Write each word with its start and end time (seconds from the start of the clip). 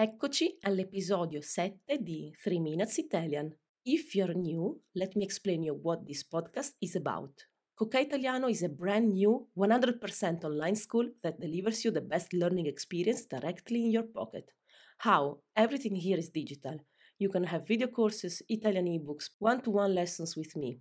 Eccoci 0.00 0.58
all'episodio 0.60 1.40
7 1.40 1.98
di 2.00 2.32
3 2.40 2.60
Minutes 2.60 2.98
Italian. 2.98 3.52
If 3.82 4.14
you're 4.14 4.32
new, 4.32 4.80
let 4.92 5.16
me 5.16 5.24
explain 5.24 5.64
you 5.64 5.74
what 5.74 6.04
this 6.06 6.24
podcast 6.24 6.76
is 6.78 6.94
about. 6.94 7.48
Cocai 7.74 8.02
Italiano 8.02 8.46
is 8.46 8.62
a 8.62 8.68
brand 8.68 9.10
new 9.10 9.50
100% 9.56 10.44
online 10.44 10.76
school 10.76 11.16
that 11.22 11.40
delivers 11.40 11.82
you 11.82 11.90
the 11.90 12.00
best 12.00 12.32
learning 12.32 12.66
experience 12.66 13.26
directly 13.26 13.86
in 13.86 13.90
your 13.90 14.04
pocket. 14.04 14.52
How? 14.98 15.40
Everything 15.56 15.96
here 15.96 16.16
is 16.16 16.30
digital. 16.30 16.78
You 17.18 17.28
can 17.28 17.42
have 17.42 17.66
video 17.66 17.88
courses, 17.88 18.40
Italian 18.46 18.86
ebooks, 18.86 19.30
one 19.40 19.62
to 19.62 19.70
one 19.72 19.96
lessons 19.96 20.36
with 20.36 20.54
me. 20.54 20.78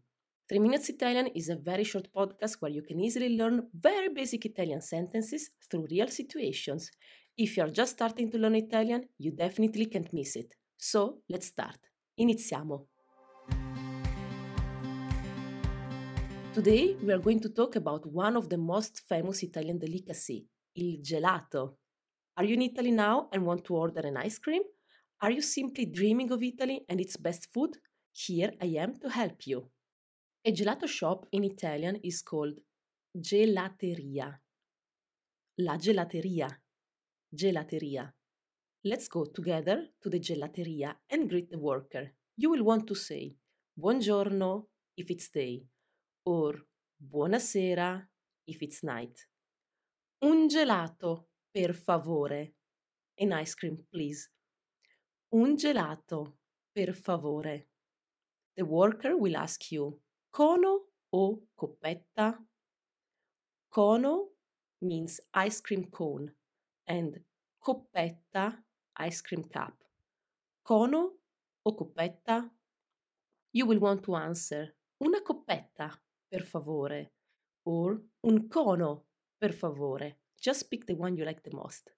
3 0.48 0.60
Minutes 0.60 0.90
Italian 0.90 1.26
is 1.34 1.50
a 1.50 1.56
very 1.56 1.84
short 1.84 2.08
podcast 2.14 2.62
where 2.62 2.72
you 2.72 2.84
can 2.84 3.00
easily 3.00 3.36
learn 3.36 3.68
very 3.74 4.10
basic 4.10 4.46
Italian 4.46 4.82
sentences 4.82 5.50
through 5.72 5.88
real 5.90 6.08
situations. 6.08 6.92
If 7.40 7.56
you're 7.56 7.70
just 7.70 7.92
starting 7.92 8.32
to 8.32 8.40
learn 8.40 8.56
Italian, 8.56 9.10
you 9.20 9.30
definitely 9.30 9.86
can't 9.86 10.12
miss 10.12 10.36
it. 10.36 10.56
So, 10.76 11.20
let's 11.30 11.46
start. 11.46 11.78
Iniziamo! 12.20 12.88
Today 16.52 16.96
we 17.04 17.14
are 17.14 17.20
going 17.20 17.40
to 17.42 17.50
talk 17.50 17.76
about 17.76 18.08
one 18.12 18.36
of 18.36 18.50
the 18.50 18.58
most 18.58 19.04
famous 19.08 19.44
Italian 19.44 19.78
delicacy, 19.78 20.48
il 20.78 21.00
gelato. 21.04 21.78
Are 22.38 22.44
you 22.44 22.56
in 22.56 22.64
Italy 22.64 22.90
now 22.90 23.30
and 23.32 23.46
want 23.46 23.64
to 23.66 23.76
order 23.76 24.02
an 24.08 24.18
ice 24.18 24.40
cream? 24.40 24.64
Are 25.22 25.30
you 25.30 25.42
simply 25.42 25.86
dreaming 25.86 26.32
of 26.32 26.42
Italy 26.42 26.86
and 26.90 27.00
its 27.00 27.18
best 27.18 27.54
food? 27.54 27.78
Here 28.14 28.52
I 28.60 28.78
am 28.80 28.96
to 28.98 29.10
help 29.12 29.46
you. 29.46 29.70
A 30.44 30.52
gelato 30.52 30.88
shop 30.88 31.28
in 31.32 31.44
Italian 31.44 31.98
is 32.04 32.24
called 32.24 32.58
gelateria. 33.16 34.40
La 35.60 35.78
gelateria 35.78 36.50
gelateria. 37.34 38.14
Let's 38.84 39.08
go 39.08 39.26
together 39.26 39.90
to 40.02 40.10
the 40.10 40.20
gelateria 40.20 40.96
and 41.10 41.30
greet 41.30 41.50
the 41.50 41.60
worker. 41.60 42.14
You 42.38 42.52
will 42.52 42.64
want 42.64 42.88
to 42.88 42.96
say 42.96 43.36
buongiorno 43.78 44.68
if 44.96 45.10
it's 45.10 45.30
day 45.30 45.66
or 46.26 46.56
buonasera 47.00 48.08
if 48.46 48.62
it's 48.62 48.84
night. 48.84 49.28
Un 50.22 50.48
gelato, 50.48 51.28
per 51.52 51.74
favore. 51.74 52.54
An 53.20 53.34
ice 53.34 53.56
cream, 53.56 53.86
please. 53.92 54.30
Un 55.34 55.58
gelato, 55.58 56.38
per 56.74 56.94
favore. 56.94 57.68
The 58.56 58.64
worker 58.64 59.18
will 59.18 59.36
ask 59.36 59.72
you 59.72 60.00
cono 60.32 60.88
o 61.12 61.42
coppetta. 61.56 62.38
Cono 63.70 64.30
means 64.82 65.20
ice 65.34 65.62
cream 65.62 65.90
cone 65.90 66.37
and 66.88 67.22
coppetta 67.60 68.64
ice 69.00 69.22
cream 69.22 69.48
cup. 69.48 69.76
Cono 70.62 71.18
o 71.62 71.76
coppetta? 71.76 72.50
You 73.52 73.66
will 73.68 73.80
want 73.80 74.04
to 74.04 74.16
answer 74.16 74.76
una 75.04 75.22
coppetta, 75.22 75.92
per 76.28 76.44
favore, 76.44 77.14
or 77.64 78.02
un 78.22 78.48
cono, 78.48 79.06
per 79.38 79.54
favore. 79.54 80.20
Just 80.40 80.70
pick 80.70 80.86
the 80.86 80.94
one 80.94 81.16
you 81.16 81.26
like 81.26 81.42
the 81.42 81.56
most. 81.56 81.94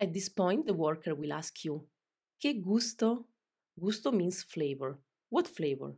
At 0.00 0.12
this 0.12 0.28
point, 0.28 0.66
the 0.66 0.74
worker 0.74 1.14
will 1.14 1.32
ask 1.32 1.64
you, 1.64 1.88
che 2.38 2.60
gusto? 2.60 3.28
Gusto 3.76 4.12
means 4.12 4.42
flavor. 4.42 4.98
What 5.28 5.48
flavor? 5.48 5.96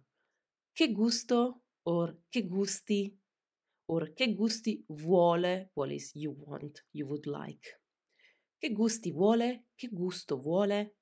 Che 0.72 0.92
gusto 0.92 1.62
or 1.84 2.16
che 2.30 2.46
gusti 2.46 3.18
or 3.88 4.12
che 4.14 4.34
gusti 4.34 4.84
vuole, 4.88 5.70
vuole 5.74 5.94
is 5.94 6.14
you 6.14 6.34
want, 6.38 6.84
you 6.92 7.06
would 7.06 7.26
like. 7.26 7.80
Che 8.58 8.72
gusti 8.72 9.12
vuole? 9.12 9.66
Che 9.74 9.88
gusto 9.88 10.38
vuole? 10.40 10.96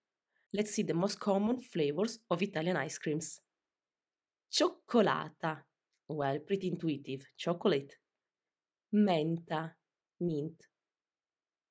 Let's 0.51 0.73
see 0.73 0.85
the 0.85 0.93
most 0.93 1.19
common 1.19 1.61
flavors 1.61 2.23
of 2.29 2.41
Italian 2.41 2.77
ice 2.77 2.99
creams. 2.99 3.41
Cioccolata. 4.49 5.65
Well, 6.07 6.41
pretty 6.43 6.69
intuitive. 6.69 7.33
Chocolate. 7.37 8.01
Menta. 8.95 9.77
Mint. 10.19 10.69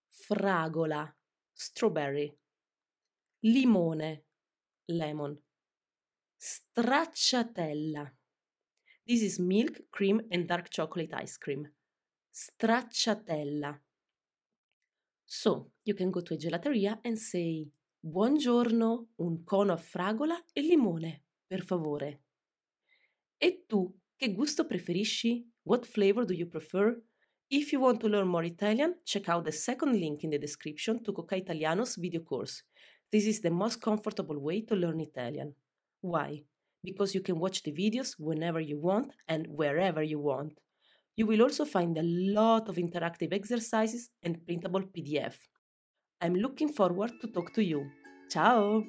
Fragola. 0.09 1.13
Strawberry. 1.51 2.33
Limone. 3.41 4.25
Lemon. 4.85 5.41
Stracciatella. 6.37 8.11
This 9.05 9.21
is 9.21 9.39
milk, 9.39 9.89
cream, 9.89 10.25
and 10.31 10.45
dark 10.45 10.69
chocolate 10.69 11.13
ice 11.13 11.37
cream. 11.37 11.69
Stracciatella. 12.31 13.79
So, 15.25 15.71
you 15.83 15.95
can 15.95 16.11
go 16.11 16.21
to 16.21 16.33
a 16.33 16.37
gelateria 16.37 16.99
and 17.03 17.17
say 17.17 17.67
Buongiorno, 18.05 19.13
un 19.15 19.45
cono 19.45 19.71
a 19.71 19.77
fragola 19.77 20.35
e 20.51 20.61
limone, 20.61 21.23
per 21.47 21.63
favore. 21.63 22.23
E 23.37 23.63
tu, 23.65 23.97
che 24.17 24.33
gusto 24.33 24.65
preferisci? 24.65 25.49
What 25.61 25.85
flavor 25.85 26.25
do 26.25 26.33
you 26.33 26.49
prefer? 26.49 27.01
If 27.47 27.71
you 27.71 27.79
want 27.79 28.01
to 28.01 28.09
learn 28.09 28.27
more 28.27 28.45
Italian, 28.45 28.99
check 29.05 29.29
out 29.29 29.45
the 29.45 29.53
second 29.53 29.93
link 29.93 30.23
in 30.23 30.31
the 30.31 30.37
description 30.37 31.01
to 31.03 31.13
Cocai 31.13 31.37
Italiano's 31.37 31.95
video 31.95 32.21
course. 32.23 32.63
This 33.09 33.25
is 33.25 33.39
the 33.39 33.51
most 33.51 33.79
comfortable 33.79 34.37
way 34.37 34.61
to 34.63 34.75
learn 34.75 34.99
Italian. 34.99 35.55
Why? 36.01 36.43
Because 36.83 37.15
you 37.15 37.21
can 37.21 37.39
watch 37.39 37.63
the 37.63 37.71
videos 37.71 38.15
whenever 38.19 38.59
you 38.59 38.77
want 38.77 39.13
and 39.29 39.47
wherever 39.47 40.03
you 40.03 40.19
want. 40.19 40.59
You 41.15 41.27
will 41.27 41.41
also 41.41 41.65
find 41.65 41.97
a 41.97 42.03
lot 42.03 42.69
of 42.69 42.75
interactive 42.75 43.33
exercises 43.33 44.09
and 44.23 44.43
printable 44.45 44.81
PDF. 44.81 45.35
I'm 46.21 46.35
looking 46.35 46.69
forward 46.73 47.11
to 47.21 47.27
talk 47.27 47.53
to 47.53 47.63
you. 47.63 47.89
Ciao! 48.29 48.83